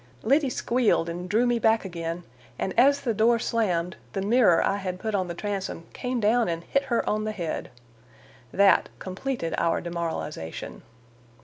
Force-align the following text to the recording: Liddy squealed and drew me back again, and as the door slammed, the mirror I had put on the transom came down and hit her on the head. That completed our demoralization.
Liddy 0.23 0.49
squealed 0.49 1.09
and 1.09 1.29
drew 1.29 1.45
me 1.45 1.59
back 1.59 1.85
again, 1.85 2.23
and 2.57 2.73
as 2.75 3.01
the 3.01 3.13
door 3.13 3.37
slammed, 3.37 3.97
the 4.13 4.21
mirror 4.23 4.65
I 4.65 4.77
had 4.77 4.99
put 4.99 5.13
on 5.13 5.27
the 5.27 5.35
transom 5.35 5.85
came 5.93 6.19
down 6.19 6.47
and 6.49 6.63
hit 6.63 6.85
her 6.85 7.07
on 7.07 7.23
the 7.23 7.31
head. 7.31 7.69
That 8.51 8.89
completed 8.97 9.53
our 9.59 9.79
demoralization. 9.79 10.81